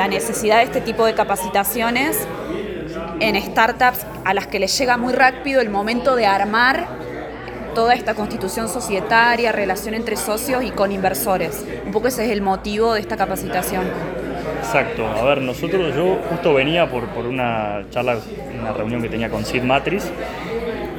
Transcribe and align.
la 0.00 0.08
necesidad 0.08 0.56
de 0.56 0.62
este 0.62 0.80
tipo 0.80 1.04
de 1.04 1.12
capacitaciones 1.12 2.26
en 3.20 3.36
startups 3.36 4.06
a 4.24 4.32
las 4.32 4.46
que 4.46 4.58
les 4.58 4.78
llega 4.78 4.96
muy 4.96 5.12
rápido 5.12 5.60
el 5.60 5.68
momento 5.68 6.16
de 6.16 6.24
armar 6.24 6.86
toda 7.74 7.92
esta 7.92 8.14
constitución 8.14 8.70
societaria, 8.70 9.52
relación 9.52 9.92
entre 9.92 10.16
socios 10.16 10.64
y 10.64 10.70
con 10.70 10.90
inversores. 10.90 11.66
Un 11.84 11.92
poco 11.92 12.08
ese 12.08 12.24
es 12.24 12.30
el 12.30 12.40
motivo 12.40 12.94
de 12.94 13.00
esta 13.00 13.18
capacitación. 13.18 13.84
Exacto. 14.60 15.06
A 15.06 15.22
ver, 15.22 15.42
nosotros, 15.42 15.94
yo 15.94 16.16
justo 16.30 16.54
venía 16.54 16.90
por, 16.90 17.06
por 17.08 17.26
una 17.26 17.84
charla, 17.90 18.16
una 18.58 18.72
reunión 18.72 19.02
que 19.02 19.10
tenía 19.10 19.28
con 19.28 19.44
Sid 19.44 19.64
Matrix. 19.64 20.10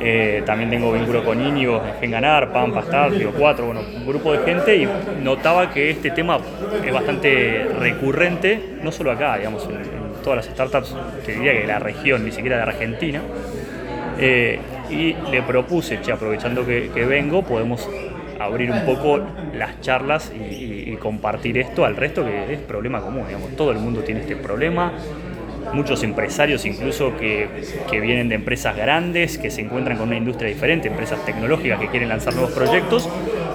Eh, 0.04 0.42
también 0.48 0.72
tengo 0.72 0.92
vínculo 0.92 1.24
con 1.24 1.40
Íñigo, 1.40 1.80
en 2.02 2.10
Ganar, 2.10 2.52
Pampa, 2.52 2.80
Star, 2.80 3.12
Tío 3.12 3.32
4, 3.38 3.66
bueno, 3.66 3.82
un 3.82 4.08
grupo 4.08 4.34
de 4.34 4.40
gente 4.40 4.76
y 4.76 4.88
notaba 5.22 5.72
que 5.72 5.92
este 5.92 6.10
tema 6.10 6.40
es 6.84 6.92
bastante 6.92 7.68
recurrente, 7.78 8.78
no 8.82 8.92
solo 8.92 9.12
acá, 9.12 9.38
digamos, 9.38 9.64
en, 9.66 10.02
todas 10.24 10.38
las 10.38 10.54
startups, 10.54 10.96
que 11.26 11.34
diría 11.34 11.54
que 11.54 11.62
de 11.62 11.68
la 11.68 11.80
región, 11.80 12.24
ni 12.26 12.32
siquiera 12.32 12.58
de 12.58 12.64
Argentina. 12.64 13.22
Eh, 14.20 14.60
y 14.90 15.16
le 15.32 15.42
propuse, 15.42 16.02
che, 16.02 16.12
aprovechando 16.12 16.66
que, 16.66 17.06
vengo, 17.06 17.44
podemos 17.44 17.88
abrir 18.40 18.72
un 18.72 18.86
poco 18.86 19.20
las 19.54 19.82
charlas 19.82 20.32
y, 20.32 20.96
compartir 20.98 21.58
esto 21.58 21.84
al 21.86 21.96
resto, 21.96 22.24
que 22.24 22.54
es 22.54 22.60
problema 22.60 23.02
común, 23.02 23.26
digamos, 23.26 23.56
todo 23.56 23.72
el 23.72 23.80
mundo 23.80 24.02
tiene 24.02 24.22
este 24.22 24.36
problema, 24.36 24.94
muchos 25.74 26.04
empresarios 26.04 26.66
incluso 26.66 27.18
que, 27.18 27.48
que, 27.90 28.00
vienen 28.00 28.30
de 28.30 28.36
empresas 28.36 28.76
grandes, 28.76 29.38
que 29.38 29.52
se 29.52 29.62
encuentran 29.62 29.98
con 29.98 30.08
una 30.08 30.18
industria 30.18 30.50
diferente, 30.50 30.88
empresas 30.88 31.24
tecnológicas 31.26 31.80
que 31.80 31.88
quieren 31.88 32.10
lanzar 32.10 32.34
nuevos 32.34 32.52
proyectos, 32.52 33.10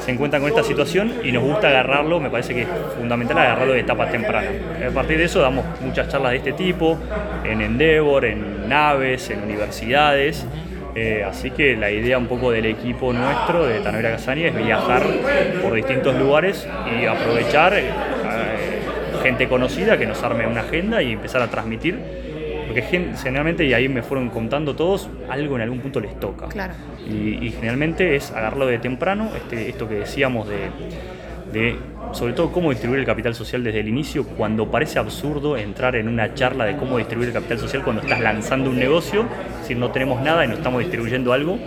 se 0.05 0.13
encuentran 0.13 0.43
con 0.43 0.51
esta 0.51 0.63
situación 0.63 1.15
y 1.25 1.33
nos 1.33 1.43
gusta 1.43 1.69
agarrarlo, 1.69 2.21
me 2.21 2.31
parece 2.31 2.55
que 2.55 2.63
es 2.63 2.69
fundamental 2.97 3.39
agarrarlo 3.39 3.73
de 3.73 3.81
etapa 3.81 4.09
temprana. 4.09 4.49
A 4.89 4.91
partir 4.93 5.19
de 5.19 5.25
eso 5.25 5.41
damos 5.41 5.65
muchas 5.81 6.09
charlas 6.09 6.33
de 6.33 6.39
este 6.39 6.53
tipo, 6.53 6.99
en 7.45 7.61
Endeavor, 7.61 8.25
en 8.25 8.69
naves, 8.69 9.31
en 9.31 9.43
universidades. 9.43 10.47
Eh, 10.95 11.23
así 11.29 11.51
que 11.51 11.77
la 11.77 11.91
idea 11.91 12.17
un 12.17 12.27
poco 12.27 12.51
del 12.51 12.65
equipo 12.65 13.13
nuestro 13.13 13.67
de 13.67 13.81
Tanovera 13.81 14.13
Casani 14.13 14.45
es 14.45 14.57
viajar 14.57 15.03
por 15.61 15.75
distintos 15.75 16.17
lugares 16.17 16.67
y 16.99 17.05
aprovechar 17.05 17.75
gente 19.27 19.49
conocida 19.49 19.99
que 19.99 20.07
nos 20.07 20.23
arme 20.23 20.47
una 20.47 20.61
agenda 20.61 21.03
y 21.03 21.13
empezar 21.13 21.43
a 21.43 21.49
transmitir. 21.49 21.99
Porque 22.67 22.83
generalmente, 22.83 23.65
y 23.65 23.75
ahí 23.75 23.89
me 23.89 24.03
fueron 24.03 24.29
contando 24.31 24.77
todos, 24.77 25.09
algo 25.29 25.57
en 25.57 25.63
algún 25.63 25.81
punto 25.81 26.01
les 26.01 26.19
toca. 26.19 26.47
Claro. 26.49 26.75
Y, 27.09 27.51
generalmente 27.51 28.17
es 28.17 28.31
agarrarlo 28.31 28.67
de 28.67 28.79
temprano, 28.79 29.31
este, 29.37 29.69
esto 29.69 29.89
que 29.89 29.97
decíamos 29.97 30.49
de, 30.49 30.71
de 31.53 31.77
sobre 32.13 32.33
todo 32.35 32.53
cómo 32.53 32.71
distribuir 32.71 33.01
el 33.01 33.07
capital 33.07 33.35
social 33.35 33.63
desde 33.65 33.81
el 33.81 33.89
inicio, 33.89 34.27
cuando 34.27 34.71
parece 34.71 34.99
absurdo 34.99 35.57
entrar 35.57 35.97
en 35.97 36.09
una 36.09 36.35
charla 36.35 36.65
de 36.65 36.77
cómo 36.77 36.99
distribuir 36.99 37.29
el 37.29 37.35
capital 37.35 37.59
social 37.59 37.83
cuando 37.83 38.03
estás 38.03 38.21
lanzando 38.21 38.71
un 38.71 38.79
negocio, 38.79 39.27
si 39.65 39.75
no 39.75 39.91
tenemos 39.91 40.21
nada 40.23 40.45
y 40.45 40.49
no 40.49 40.55
estamos 40.55 40.81
distribuyendo 40.81 41.33
algo. 41.33 41.59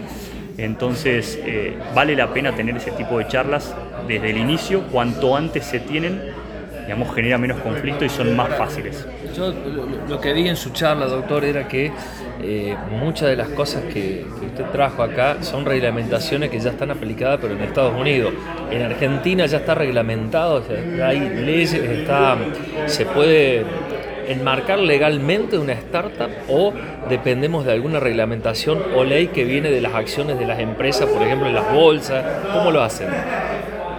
Entonces 0.58 1.40
eh, 1.46 1.78
vale 1.96 2.16
la 2.16 2.34
pena 2.34 2.54
tener 2.54 2.76
ese 2.76 2.92
tipo 2.92 3.18
de 3.18 3.28
charlas 3.28 3.74
desde 4.08 4.32
el 4.32 4.38
inicio, 4.38 4.82
cuanto 4.92 5.38
antes 5.38 5.66
se 5.66 5.80
tienen, 5.80 6.22
digamos, 6.90 7.14
genera 7.14 7.38
menos 7.38 7.60
conflicto 7.60 8.04
y 8.04 8.10
son 8.10 8.36
más 8.36 8.50
fáciles. 8.58 9.06
Yo 9.36 9.54
lo 10.08 10.20
que 10.20 10.34
vi 10.34 10.48
en 10.48 10.56
su 10.56 10.72
charla, 10.72 11.06
doctor, 11.06 11.46
era 11.46 11.68
que 11.68 11.92
eh, 12.42 12.76
muchas 12.90 13.30
de 13.30 13.36
las 13.36 13.50
cosas 13.50 13.84
que, 13.94 14.26
usted 14.44 14.66
trajo 14.72 15.04
acá 15.04 15.44
son 15.44 15.66
reglamentaciones 15.66 16.50
que 16.50 16.60
ya 16.60 16.72
están 16.72 16.90
aplicadas, 16.90 17.38
pero 17.40 17.54
en 17.54 17.62
Estados 17.62 17.94
Unidos. 17.94 18.34
En 18.72 18.82
Argentina 18.82 19.46
ya 19.46 19.60
está 19.60 19.76
reglamentado, 19.76 20.64
hay 21.04 21.20
leyes, 21.20 21.76
está, 21.76 22.36
se 22.88 23.06
puede 23.06 23.66
enmarcar 24.28 24.80
legalmente 24.80 25.60
una 25.60 25.74
startup 25.74 26.32
o 26.48 26.74
dependemos 27.08 27.66
de 27.66 27.74
alguna 27.74 28.00
reglamentación 28.00 28.82
o 28.96 29.04
ley 29.04 29.28
que 29.28 29.44
viene 29.44 29.70
de 29.70 29.80
las 29.80 29.94
acciones 29.94 30.40
de 30.40 30.48
las 30.48 30.58
empresas, 30.58 31.08
por 31.08 31.22
ejemplo 31.22 31.50
en 31.50 31.54
las 31.54 31.72
bolsas. 31.72 32.26
¿Cómo 32.52 32.72
lo 32.72 32.82
hacen? 32.82 33.10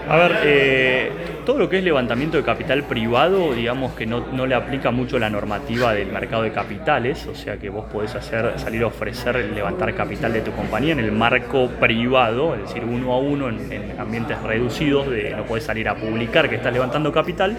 A 0.09 0.17
ver, 0.17 0.41
eh, 0.43 1.13
todo 1.45 1.59
lo 1.59 1.69
que 1.69 1.79
es 1.79 1.85
levantamiento 1.85 2.37
de 2.37 2.43
capital 2.43 2.85
privado, 2.85 3.53
digamos 3.53 3.93
que 3.93 4.07
no, 4.07 4.47
le 4.47 4.55
aplica 4.55 4.91
mucho 4.91 5.19
la 5.19 5.31
normativa 5.31 5.93
del 5.93 6.13
mercado 6.13 6.43
de 6.43 6.53
capitales, 6.53 7.27
o 7.27 7.35
sea 7.35 7.57
que 7.57 7.69
vos 7.69 7.87
podés 7.91 8.15
hacer, 8.15 8.59
salir 8.59 8.83
a 8.83 8.87
ofrecer 8.87 9.37
levantar 9.55 9.95
capital 9.95 10.33
de 10.33 10.41
tu 10.41 10.53
compañía 10.53 10.93
en 10.93 11.01
el 11.01 11.13
marco 11.13 11.69
privado, 11.81 12.55
es 12.55 12.63
decir, 12.63 12.85
uno 12.85 13.13
a 13.13 13.19
uno 13.19 13.49
en, 13.49 13.95
ambientes 13.99 14.41
reducidos, 14.43 15.11
de, 15.11 15.31
no 15.37 15.45
podés 15.45 15.65
salir 15.65 15.89
a 15.89 15.95
publicar 15.95 16.49
que 16.49 16.57
estás 16.57 16.73
levantando 16.73 17.13
capital. 17.13 17.57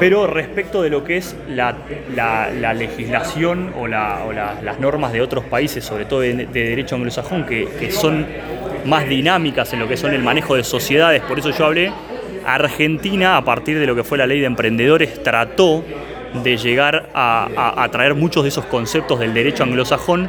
Pero 0.00 0.26
respecto 0.26 0.82
de 0.82 0.90
lo 0.90 1.04
que 1.04 1.18
es 1.18 1.36
la, 1.48 1.76
legislación 2.74 3.72
o, 3.78 3.86
las 3.86 4.80
normas 4.80 5.12
de 5.12 5.22
otros 5.22 5.44
países, 5.44 5.84
sobre 5.84 6.04
todo 6.04 6.20
de, 6.20 6.46
derecho 6.46 6.96
anglosajón, 6.96 7.46
que 7.46 7.92
son 7.92 8.26
más 8.84 9.08
dinámicas 9.08 9.72
en 9.72 9.80
lo 9.80 9.88
que 9.88 9.96
son 9.96 10.12
el 10.12 10.22
manejo 10.22 10.56
de 10.56 10.64
sociedades, 10.64 11.22
por 11.22 11.38
eso 11.38 11.50
yo 11.50 11.66
hablé 11.66 11.92
Argentina, 12.46 13.36
a 13.36 13.44
partir 13.44 13.78
de 13.78 13.86
lo 13.86 13.94
que 13.94 14.04
fue 14.04 14.18
la 14.18 14.26
ley 14.26 14.40
de 14.40 14.46
emprendedores, 14.46 15.22
trató 15.22 15.84
de 16.42 16.56
llegar 16.56 17.10
a, 17.14 17.88
traer 17.92 18.14
muchos 18.14 18.42
de 18.42 18.48
esos 18.48 18.64
conceptos 18.66 19.20
del 19.20 19.34
derecho 19.34 19.62
anglosajón 19.62 20.28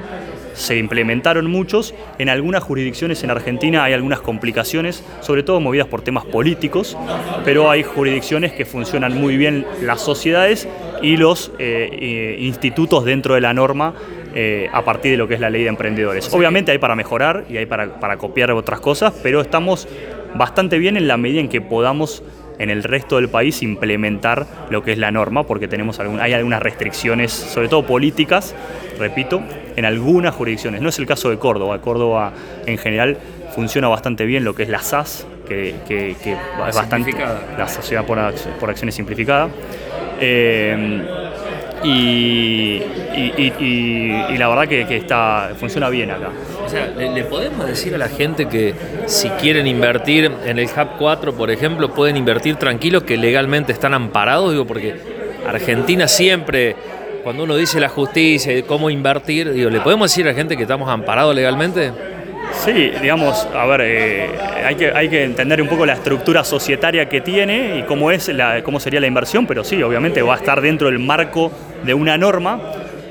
se 0.53 0.77
implementaron 0.77 1.51
muchos. 1.51 1.93
En 2.17 2.29
algunas 2.29 2.63
jurisdicciones 2.63 3.23
en 3.23 3.29
Argentina 3.29 3.83
hay 3.83 3.93
algunas 3.93 4.21
complicaciones, 4.21 5.03
sobre 5.21 5.43
todo 5.43 5.59
movidas 5.59 5.87
por 5.87 6.01
temas 6.01 6.25
políticos, 6.25 6.97
pero 7.43 7.69
hay 7.69 7.83
jurisdicciones 7.83 8.53
que 8.53 8.65
funcionan 8.65 9.19
muy 9.19 9.35
bien 9.37 9.65
las 9.81 10.01
sociedades 10.01 10.67
y 11.01 11.17
los 11.17 11.51
eh, 11.59 11.89
eh, 11.91 12.37
institutos 12.39 13.05
dentro 13.05 13.35
de 13.35 13.41
la 13.41 13.53
norma 13.53 13.93
eh, 14.33 14.69
a 14.73 14.83
partir 14.83 15.11
de 15.11 15.17
lo 15.17 15.27
que 15.27 15.35
es 15.35 15.39
la 15.39 15.49
ley 15.49 15.63
de 15.63 15.69
emprendedores. 15.69 16.33
Obviamente 16.33 16.71
hay 16.71 16.77
para 16.77 16.95
mejorar 16.95 17.45
y 17.49 17.57
hay 17.57 17.65
para, 17.65 17.99
para 17.99 18.17
copiar 18.17 18.51
otras 18.51 18.79
cosas, 18.79 19.13
pero 19.23 19.39
estamos 19.39 19.87
bastante 20.35 20.77
bien 20.77 20.97
en 20.97 21.07
la 21.07 21.17
medida 21.17 21.39
en 21.39 21.49
que 21.49 21.61
podamos 21.61 22.23
en 22.59 22.69
el 22.69 22.83
resto 22.83 23.17
del 23.17 23.29
país 23.29 23.61
implementar 23.63 24.45
lo 24.69 24.83
que 24.83 24.93
es 24.93 24.97
la 24.97 25.11
norma, 25.11 25.43
porque 25.43 25.67
tenemos 25.67 25.99
hay 25.99 26.33
algunas 26.33 26.61
restricciones, 26.61 27.31
sobre 27.31 27.67
todo 27.67 27.85
políticas, 27.85 28.55
repito, 28.97 29.41
en 29.75 29.85
algunas 29.85 30.33
jurisdicciones. 30.35 30.81
No 30.81 30.89
es 30.89 30.99
el 30.99 31.05
caso 31.05 31.29
de 31.29 31.37
Córdoba. 31.37 31.81
Córdoba 31.81 32.33
en 32.65 32.77
general 32.77 33.17
funciona 33.53 33.87
bastante 33.87 34.25
bien 34.25 34.43
lo 34.43 34.55
que 34.55 34.63
es 34.63 34.69
la 34.69 34.79
SAS, 34.79 35.27
que, 35.47 35.75
es 35.89 36.75
bastante 36.75 37.13
la 37.57 37.67
sociedad 37.67 38.05
por, 38.05 38.69
acciones 38.69 38.95
simplificada. 38.95 39.49
Eh, 40.19 41.01
y, 41.83 42.79
la 44.37 44.47
verdad 44.47 44.67
que, 44.67 44.97
está, 44.97 45.51
funciona 45.59 45.89
bien 45.89 46.11
acá. 46.11 46.29
O 46.65 46.69
sea, 46.69 46.87
¿le, 46.87 47.23
podemos 47.25 47.67
decir 47.67 47.93
a 47.93 47.97
la 47.97 48.09
gente 48.09 48.47
que 48.47 48.73
si 49.05 49.29
quieren 49.29 49.67
invertir 49.67 50.31
en 50.45 50.57
el 50.57 50.65
Hub 50.65 50.97
4, 50.97 51.35
por 51.35 51.51
ejemplo, 51.51 51.93
pueden 51.93 52.17
invertir 52.17 52.55
tranquilos 52.55 53.03
que 53.03 53.17
legalmente 53.17 53.71
están 53.71 53.93
amparados? 53.93 54.51
Digo, 54.51 54.65
porque 54.65 54.95
Argentina 55.47 56.07
siempre, 56.07 56.75
cuando 57.23 57.43
uno 57.43 57.55
dice 57.55 57.79
la 57.79 57.89
justicia 57.89 58.57
y 58.57 58.63
cómo 58.63 58.89
invertir, 58.89 59.53
digo, 59.53 59.69
¿le 59.69 59.79
podemos 59.79 60.09
decir 60.09 60.25
a 60.25 60.31
la 60.31 60.35
gente 60.35 60.57
que 60.57 60.63
estamos 60.63 60.89
amparados 60.89 61.35
legalmente? 61.35 61.91
Sí, 62.63 62.91
digamos, 62.99 63.47
a 63.53 63.65
ver, 63.67 63.81
eh, 63.83 64.29
hay, 64.65 64.75
que, 64.75 64.91
hay 64.91 65.07
que 65.07 65.23
entender 65.23 65.61
un 65.61 65.67
poco 65.67 65.85
la 65.85 65.93
estructura 65.93 66.43
societaria 66.43 67.07
que 67.07 67.21
tiene 67.21 67.79
y 67.79 67.83
cómo, 67.83 68.09
es 68.09 68.27
la, 68.29 68.63
cómo 68.63 68.79
sería 68.79 68.99
la 68.99 69.07
inversión, 69.07 69.45
pero 69.45 69.63
sí, 69.63 69.81
obviamente 69.83 70.21
va 70.23 70.33
a 70.33 70.37
estar 70.37 70.61
dentro 70.61 70.87
del 70.87 70.97
marco 70.99 71.51
de 71.83 71.93
una 71.93 72.17
norma. 72.17 72.59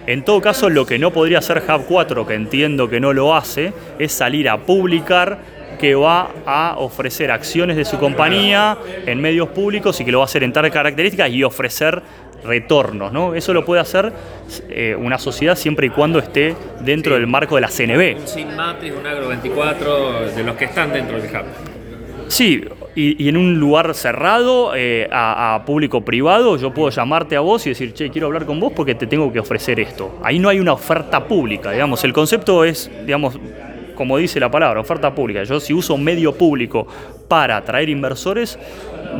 En 0.06 0.22
todo 0.22 0.41
caso, 0.41 0.69
lo 0.69 0.84
que 0.84 0.98
no 0.98 1.12
podría 1.12 1.38
hacer 1.38 1.62
Hub 1.66 1.84
4, 1.88 2.26
que 2.26 2.34
entiendo 2.34 2.88
que 2.88 3.00
no 3.00 3.12
lo 3.12 3.34
hace, 3.34 3.72
es 3.98 4.12
salir 4.12 4.48
a 4.48 4.59
publicar 4.59 5.38
que 5.78 5.94
va 5.94 6.31
a 6.47 6.76
ofrecer 6.78 7.31
acciones 7.31 7.76
de 7.76 7.84
su 7.84 7.98
compañía 7.98 8.78
en 9.06 9.20
medios 9.20 9.48
públicos 9.48 10.00
y 10.00 10.04
que 10.04 10.12
lo 10.12 10.19
va 10.19 10.25
a 10.25 10.26
hacer 10.26 10.42
en 10.44 10.53
tal 10.53 10.70
características 10.70 11.31
y 11.31 11.42
ofrecer 11.42 12.03
retornos. 12.44 13.12
¿no? 13.12 13.34
Eso 13.34 13.53
lo 13.54 13.65
puede 13.65 13.80
hacer 13.80 14.12
eh, 14.68 14.97
una 14.98 15.18
sociedad 15.18 15.56
siempre 15.56 15.86
y 15.86 15.91
cuando 15.91 16.18
esté 16.18 16.54
dentro 16.80 17.15
del 17.15 17.27
marco 17.27 17.54
de 17.57 17.62
la 17.62 17.68
CNB. 17.68 18.21
Un 18.21 18.28
Sin 18.28 18.48
un 18.48 19.07
Agro 19.07 19.28
24, 19.28 20.30
de 20.34 20.45
los 20.45 20.57
que 20.57 20.66
están 20.66 20.92
dentro 20.92 21.21
del 21.21 21.34
hub. 21.34 21.45
Sí, 22.28 22.65
y, 22.97 23.29
en 23.29 23.37
un 23.37 23.59
lugar 23.59 23.95
cerrado, 23.95 24.73
eh, 24.77 25.09
a, 25.11 25.63
público 25.67 26.05
privado, 26.05 26.57
yo 26.57 26.73
puedo 26.73 26.91
llamarte 26.91 27.37
a 27.37 27.41
vos 27.41 27.67
y 27.67 27.71
decir, 27.71 27.93
che, 27.93 28.11
quiero 28.11 28.29
hablar 28.29 28.47
con 28.47 28.61
vos 28.61 28.73
porque 28.75 28.95
te 28.95 29.07
tengo 29.07 29.33
que 29.33 29.41
ofrecer 29.41 29.81
esto. 29.81 30.19
Ahí 30.23 30.39
no 30.39 30.49
hay 30.49 30.61
una 30.61 30.73
oferta 30.73 31.27
pública, 31.27 31.73
digamos. 31.73 32.05
El 32.05 32.13
concepto 32.13 32.65
es, 32.65 32.91
digamos, 33.05 33.39
como 33.95 34.17
dice 34.19 34.39
la 34.39 34.51
palabra, 34.51 34.81
oferta 34.81 35.15
pública. 35.15 35.43
Yo 35.45 35.61
si 35.61 35.73
uso 35.73 35.97
medio 35.97 36.35
público 36.35 36.87
para 37.29 37.57
atraer 37.57 37.89
inversores, 37.89 38.59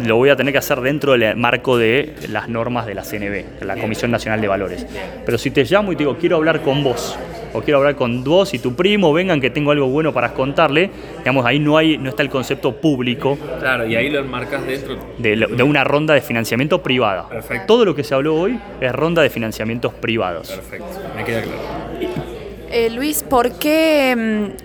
lo 0.05 0.17
voy 0.17 0.29
a 0.29 0.37
tener 0.37 0.53
que 0.53 0.59
hacer 0.59 0.81
dentro 0.81 1.13
del 1.13 1.37
marco 1.37 1.77
de 1.77 2.15
las 2.29 2.49
normas 2.49 2.87
de 2.87 2.95
la 2.95 3.03
CNB, 3.03 3.65
la 3.65 3.77
Comisión 3.77 4.11
Nacional 4.11 4.41
de 4.41 4.49
Valores. 4.49 4.87
Pero 5.25 5.39
si 5.39 5.51
te 5.51 5.65
llamo 5.65 5.93
y 5.93 5.97
te 5.97 6.05
digo, 6.05 6.17
quiero 6.17 6.37
hablar 6.37 6.61
con 6.63 6.83
vos, 6.85 7.17
o 7.55 7.63
quiero 7.63 7.79
hablar 7.79 7.97
con 7.97 8.23
vos 8.23 8.53
y 8.53 8.59
tu 8.59 8.75
primo, 8.75 9.13
vengan 9.13 9.41
que 9.41 9.49
tengo 9.49 9.71
algo 9.71 9.87
bueno 9.87 10.13
para 10.13 10.35
contarle, 10.35 10.91
digamos, 11.19 11.47
ahí 11.47 11.59
no, 11.59 11.79
hay, 11.79 11.97
no 11.97 12.11
está 12.11 12.23
el 12.23 12.29
concepto 12.29 12.77
público. 12.77 13.39
Claro, 13.61 13.87
y 13.87 13.97
ahí 13.97 14.11
lo 14.11 14.21
enmarcas 14.21 14.67
dentro. 14.67 14.97
De, 15.19 15.37
de 15.37 15.63
una 15.63 15.85
ronda 15.85 16.15
de 16.15 16.21
financiamiento 16.21 16.83
privada. 16.83 17.29
Perfecto. 17.29 17.67
Todo 17.67 17.85
lo 17.85 17.95
que 17.95 18.05
se 18.05 18.15
habló 18.15 18.35
hoy 18.35 18.59
es 18.81 18.93
ronda 18.93 19.23
de 19.23 19.31
financiamientos 19.31 19.95
privados. 19.95 20.51
Perfecto, 20.51 20.87
me 21.17 21.25
queda 21.25 21.43
claro. 21.43 22.35
Eh, 22.77 22.91
Luis, 22.91 23.23
¿por 23.23 23.53
qué, 23.53 24.17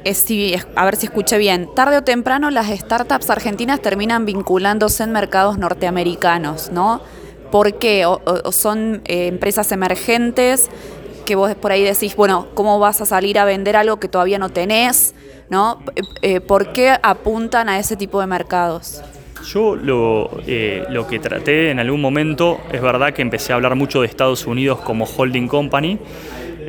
mm, 0.03 0.71
a 0.75 0.85
ver 0.85 0.95
si 0.95 1.05
escuché 1.05 1.37
bien, 1.37 1.69
tarde 1.75 1.97
o 1.97 2.01
temprano 2.01 2.49
las 2.49 2.67
startups 2.67 3.29
argentinas 3.29 3.81
terminan 3.81 4.25
vinculándose 4.25 5.03
en 5.03 5.11
mercados 5.11 5.59
norteamericanos, 5.59 6.71
¿no? 6.71 7.01
¿Por 7.51 7.77
qué? 7.77 8.07
¿O, 8.07 8.51
son 8.51 9.03
eh, 9.05 9.27
empresas 9.27 9.71
emergentes 9.71 10.71
que 11.19 11.35
vos 11.35 11.53
por 11.55 11.71
ahí 11.71 11.83
decís, 11.83 12.15
bueno, 12.15 12.47
¿cómo 12.53 12.79
vas 12.79 13.01
a 13.01 13.05
salir 13.05 13.39
a 13.39 13.45
vender 13.45 13.75
algo 13.75 13.99
que 13.99 14.07
todavía 14.07 14.39
no 14.39 14.49
tenés? 14.49 15.13
¿no? 15.49 15.79
Eh, 16.21 16.39
¿Por 16.41 16.71
qué 16.73 16.95
apuntan 17.01 17.69
a 17.69 17.79
ese 17.79 17.95
tipo 17.95 18.21
de 18.21 18.27
mercados? 18.27 19.01
Yo 19.45 19.75
lo, 19.75 20.29
lo, 20.89 21.07
que 21.07 21.19
traté 21.19 21.71
en 21.71 21.79
algún 21.79 22.01
momento, 22.01 22.59
es 22.71 22.81
verdad 22.81 23.13
que 23.13 23.21
empecé 23.21 23.53
a 23.53 23.55
hablar 23.55 23.75
mucho 23.75 24.01
de 24.01 24.07
Estados 24.07 24.45
Unidos 24.45 24.79
como 24.81 25.05
holding 25.05 25.47
company, 25.47 25.97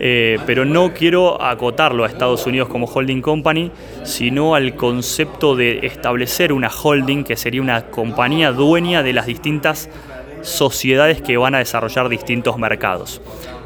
eh, 0.02 0.38
pero 0.47 0.64
no 0.64 0.94
quiero 0.94 1.43
acotarlo 1.43 2.05
a 2.05 2.06
Estados 2.06 2.46
Unidos 2.46 2.69
como 2.69 2.87
holding 2.87 3.20
company, 3.23 3.73
sino 4.05 4.55
al 4.55 4.76
concepto 4.76 5.56
de 5.56 5.85
establecer 5.85 6.53
una 6.53 6.70
holding 6.70 7.25
que 7.25 7.37
sería 7.37 7.61
una 7.61 7.87
compañía 7.87 8.53
dueña 8.53 9.03
de 9.03 9.12
las 9.14 9.26
distintas 9.26 9.91
sociedades 10.43 11.20
que 11.20 11.37
van 11.37 11.56
a 11.56 11.58
desarrollar 11.58 12.08
distintos 12.08 12.56
mercados. 12.56 13.20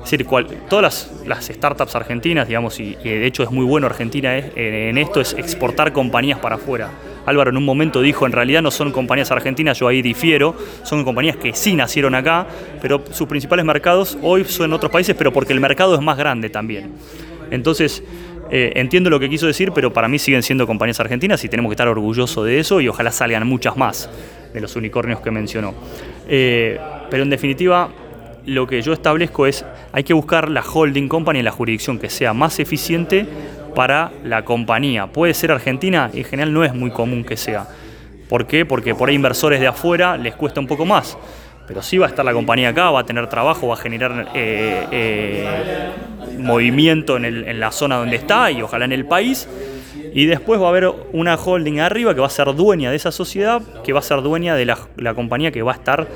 Es 0.05 0.11
decir, 0.11 0.27
todas 0.69 1.11
las, 1.27 1.47
startups 1.47 1.97
argentinas, 1.97 2.47
digamos, 2.47 2.79
y, 2.79 2.95
de 2.95 3.27
hecho 3.27 3.43
es 3.43 3.51
muy 3.51 3.65
bueno 3.65 3.87
Argentina 3.87 4.37
en 4.37 4.99
esto, 4.99 5.21
es 5.21 5.33
exportar 5.33 5.93
compañías 5.93 6.39
para 6.39 6.57
afuera 6.57 6.91
Álvaro 7.27 7.51
en 7.51 7.57
un 7.57 7.65
momento 7.65 8.01
dijo, 8.01 8.27
en 8.27 8.33
realidad 8.33 8.63
no 8.63 8.71
son 8.71 8.93
compañías 8.93 9.31
argentinas, 9.31 9.79
yo 9.79 9.89
ahí 9.89 10.03
difiero, 10.03 10.55
son 10.83 11.05
compañías 11.05 11.37
que 11.37 11.55
sí 11.55 11.75
nacieron 11.75 12.15
acá, 12.15 12.47
pero 12.81 13.03
sus 13.11 13.27
principales 13.27 13.65
mercados 13.65 14.19
hoy 14.23 14.45
son 14.45 14.67
en 14.67 14.73
otros 14.75 14.93
países, 14.93 15.15
pero 15.17 15.33
porque 15.33 15.53
el 15.53 15.61
mercado 15.61 15.95
es 15.95 16.01
más 16.01 16.19
grande 16.19 16.51
también. 16.51 16.93
Entonces, 17.51 18.03
eh, 18.51 18.73
entiendo 18.77 19.09
lo 19.09 19.19
que 19.19 19.31
quiso 19.31 19.47
decir, 19.47 19.73
pero 19.73 19.93
para 19.93 20.09
mí 20.09 20.19
siguen 20.19 20.43
siendo 20.43 20.67
compañías 20.67 21.01
argentinas 21.01 21.43
y 21.45 21.49
tenemos 21.49 21.71
que 21.71 21.75
estar 21.75 21.89
orgullosos 21.89 22.45
de 22.45 22.59
eso 22.59 22.81
y 22.81 22.89
ojalá 22.89 23.11
salgan 23.11 23.47
muchas 23.47 23.77
más 23.77 24.11
de 24.53 24.61
los 24.61 24.77
unicornios 24.77 25.21
que 25.21 25.31
mencionó. 25.31 25.75
Eh, 26.29 26.79
pero 27.11 27.23
en 27.23 27.31
definitiva, 27.31 27.89
lo 28.47 28.67
que 28.67 28.83
yo 28.83 28.93
establezco 28.93 29.47
es, 29.47 29.65
hay 29.93 30.05
que 30.05 30.15
buscar 30.15 30.51
la 30.51 30.63
holding 30.63 31.09
company 31.09 31.43
la 31.43 31.51
jurisdicción 31.51 31.99
que 31.99 32.11
sea 32.11 32.33
más 32.33 32.59
eficiente 32.59 33.27
para 33.75 34.13
la 34.25 34.45
compañía. 34.45 35.07
Puede 35.07 35.35
ser 35.35 35.51
Argentina, 35.51 36.11
en 36.13 36.25
general 36.25 36.53
no 36.53 36.65
es 36.65 36.75
muy 36.75 36.91
común 36.91 37.25
que 37.25 37.37
sea. 37.37 37.67
¿Por 38.29 38.47
qué? 38.47 38.65
Porque 38.65 38.95
por 38.95 39.09
ahí 39.09 39.15
inversores 39.15 39.61
de 39.61 39.67
afuera 39.67 40.17
les 40.17 40.35
cuesta 40.35 40.61
un 40.61 40.67
poco 40.67 40.85
más. 40.85 41.19
Pero 41.67 41.83
sí 41.83 41.97
va 41.97 42.07
a 42.07 42.09
estar 42.11 42.25
la 42.25 42.33
compañía 42.33 42.71
acá, 42.71 42.91
va 42.91 43.01
a 43.01 43.07
tener 43.07 43.27
trabajo, 43.29 43.69
va 43.69 43.75
a 43.75 43.79
generar 43.79 44.29
eh, 44.35 44.87
eh, 44.91 45.91
movimiento 46.39 47.17
en, 47.17 47.59
la 47.59 47.71
zona 47.71 47.97
donde 47.97 48.17
está 48.17 48.51
y 48.51 48.61
ojalá 48.61 48.85
en 48.85 48.93
el 48.93 49.07
país. 49.07 49.49
Y 50.13 50.27
después 50.27 50.61
va 50.61 50.67
a 50.67 50.69
haber 50.69 50.93
una 51.13 51.35
holding 51.37 51.81
arriba 51.81 52.15
que 52.15 52.21
va 52.21 52.27
a 52.27 52.31
ser 52.31 52.55
dueña 52.55 52.91
de 52.91 52.97
esa 52.97 53.11
sociedad, 53.11 53.63
que 53.83 53.93
va 53.93 53.99
a 53.99 54.03
ser 54.03 54.23
dueña 54.23 54.55
de 54.55 54.67
la 54.67 55.15
compañía 55.15 55.51
que 55.51 55.63
va 55.63 55.73
a 55.73 55.77
estar, 55.77 56.07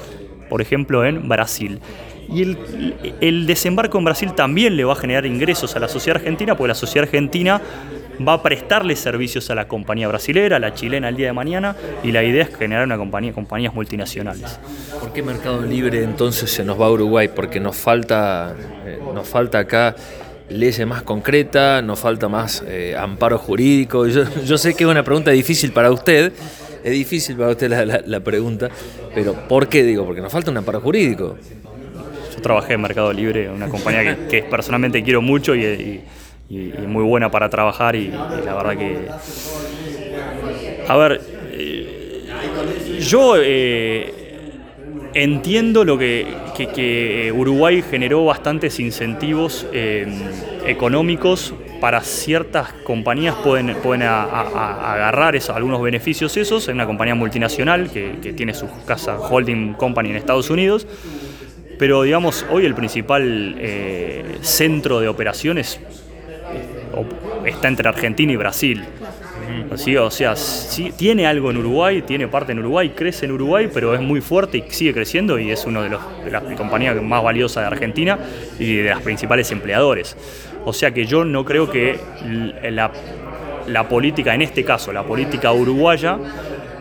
por 0.49 0.63
ejemplo, 0.63 1.05
en 1.05 1.29
Brasil. 1.29 1.81
Y 2.31 2.43
el, 3.21 3.47
desembarco 3.47 3.97
en 3.97 4.05
Brasil 4.05 4.35
también 4.35 4.77
le 4.77 4.85
va 4.85 4.93
a 4.93 4.97
generar 4.97 5.25
ingresos 5.25 5.75
a 5.77 5.79
la 5.79 5.89
sociedad 5.89 6.19
argentina, 6.19 6.57
porque 6.57 6.69
la 6.69 6.75
sociedad 6.75 7.05
argentina 7.05 7.61
va 8.27 8.35
a 8.35 8.43
prestarle 8.43 8.97
servicios 8.97 9.49
a 9.49 9.55
la 9.55 9.67
compañía 9.67 10.09
brasilera, 10.09 10.57
a 10.57 10.59
la 10.59 10.75
chilena 10.75 11.09
el 11.09 11.17
día 11.17 11.29
de 11.29 11.33
mañana, 11.33 11.75
y 12.03 12.13
la 12.13 12.23
idea 12.23 12.43
es 12.45 12.55
generar 12.55 12.85
una 12.85 12.99
compañía, 12.99 13.33
compañías 13.33 13.73
multinacionales. 13.73 14.61
¿Por 15.01 15.13
qué 15.13 15.23
Mercado 15.23 15.63
Libre 15.63 16.03
entonces 16.03 16.51
se 16.51 16.65
nos 16.65 16.79
va 16.79 16.87
a 16.87 16.91
Uruguay? 16.91 17.31
Porque 17.35 17.61
nos 17.61 17.77
falta, 17.77 18.55
eh, 18.85 18.99
nos 19.15 19.27
falta 19.27 19.61
acá 19.61 19.97
leyes 20.51 20.87
más 20.87 21.03
concreta, 21.03 21.81
nos 21.81 21.99
falta 21.99 22.29
más 22.29 22.63
eh, 22.67 22.95
amparo 22.99 23.39
jurídico. 23.39 24.07
Yo, 24.07 24.59
sé 24.59 24.75
que 24.75 24.85
es 24.85 24.91
una 24.91 25.03
pregunta 25.03 25.31
difícil 25.31 25.73
para 25.73 25.91
usted, 25.91 26.33
es 26.85 26.93
difícil 26.93 27.37
para 27.37 27.53
usted 27.53 27.71
la 28.07 28.21
pregunta, 28.21 28.69
pero 29.15 29.35
¿por 29.49 29.69
qué 29.69 29.83
digo? 29.83 30.05
Porque 30.05 30.21
nos 30.21 30.33
falta 30.33 30.51
un 30.51 30.57
amparo 30.57 30.81
jurídico 30.81 31.37
trabajé 32.41 32.75
en 32.75 32.81
Mercado 32.81 33.13
Libre, 33.13 33.51
una 33.51 33.69
compañía 33.69 34.29
que, 34.29 34.43
personalmente 34.43 35.03
quiero 35.03 35.21
mucho 35.23 35.55
y, 35.55 36.01
muy 36.51 37.05
buena 37.05 37.31
para 37.31 37.51
trabajar 37.51 37.95
y, 37.95 38.09
la 38.09 38.55
verdad 38.55 38.77
que... 38.77 39.09
A 40.89 40.97
ver, 40.97 41.21
eh, 41.53 42.25
yo 43.01 43.35
eh, 43.37 44.15
entiendo 45.15 45.85
lo 45.85 45.99
que, 45.99 47.33
Uruguay 47.35 47.83
generó 47.89 48.25
bastantes 48.25 48.81
incentivos 48.81 49.67
eh, 49.73 50.07
económicos 50.67 51.55
para 51.81 52.01
ciertas 52.01 52.73
compañías 52.85 53.35
pueden, 53.37 53.77
pueden 53.77 54.03
agarrar 54.03 55.39
algunos 55.55 55.81
beneficios 55.83 56.37
esos 56.37 56.69
en 56.69 56.75
una 56.75 56.87
compañía 56.87 57.15
multinacional 57.15 57.91
que, 57.91 58.19
que 58.23 58.33
tiene 58.33 58.55
su 58.55 58.69
casa 58.85 59.19
holding 59.19 59.75
company 59.75 60.11
en 60.11 60.17
Estados 60.17 60.51
Unidos 60.51 60.87
pero 61.79 62.03
digamos, 62.03 62.45
hoy 62.51 62.67
el 62.67 62.75
principal 62.75 63.55
eh, 63.59 64.39
centro 64.41 65.01
de 65.01 65.09
operaciones 65.09 65.79
eh, 66.53 67.47
está 67.47 67.69
entre 67.69 67.89
Argentina 67.89 68.33
y 68.33 68.37
Brasil. 68.37 68.85
O 69.71 70.11
sea, 70.11 70.37
sí, 70.37 70.93
tiene 70.97 71.27
algo 71.27 71.51
en 71.51 71.59
Uruguay, 71.59 72.03
tiene 72.03 72.29
parte 72.29 72.53
en 72.53 72.59
Uruguay, 72.61 72.91
crece 72.91 73.27
en 73.27 73.33
Uruguay, 73.33 73.69
pero 73.73 73.95
es 73.95 74.01
muy 74.01 74.21
fuerte 74.21 74.59
y 74.59 74.65
sigue 74.71 74.93
creciendo 74.93 75.39
y 75.39 75.51
es 75.51 75.65
una 75.65 75.83
de, 75.83 75.91
de 76.25 76.31
las 76.31 76.43
compañías 76.57 77.01
más 77.03 77.23
valiosas 77.23 77.63
de 77.63 77.67
Argentina 77.67 78.19
y 78.59 78.77
de 78.77 78.91
las 78.91 79.03
principales 79.03 79.51
empleadores. 79.53 80.17
O 80.65 80.73
sea 80.73 80.93
que 80.93 81.07
yo 81.07 81.25
no 81.25 81.45
creo 81.45 81.71
que 81.71 81.99
la, 82.63 82.91
la 83.67 83.89
política, 83.89 84.35
en 84.35 84.43
este 84.43 84.65
caso, 84.65 84.93
la 84.93 85.05
política 85.05 85.53
uruguaya, 85.53 86.19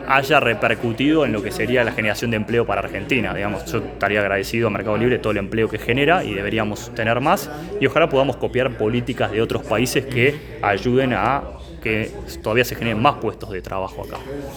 haya 0.08 0.40
repercutido 0.40 1.26
en 1.26 1.34
lo 1.34 1.44
que 1.44 1.52
sería 1.52 1.84
la 1.84 1.92
generación 1.92 2.32
de 2.32 2.38
empleo 2.38 2.66
para 2.66 2.82
Argentina. 2.82 3.34
Digamos, 3.34 3.66
yo 3.72 3.80
estaría 3.80 4.22
agradecido 4.22 4.68
a 4.68 4.70
Mercado 4.70 4.98
Libre 4.98 5.20
todo 5.20 5.32
el 5.32 5.38
empleo 5.38 5.68
que 5.68 5.78
genera 5.78 6.24
y 6.24 6.34
deberíamos 6.34 6.94
tener 6.96 7.20
más 7.20 7.50
y 7.80 7.86
ojalá 7.86 8.08
podamos 8.08 8.38
copiar 8.38 8.78
políticas 8.78 9.32
de 9.32 9.42
otros 9.42 9.64
países 9.64 10.06
que 10.06 10.60
ayuden 10.62 11.14
a 11.14 11.44
que 11.82 12.12
todavía 12.42 12.66
se 12.66 12.76
generen 12.76 13.02
más 13.02 13.16
puestos 13.16 13.50
de 13.50 13.62
trabajo 13.62 14.04
acá. 14.04 14.18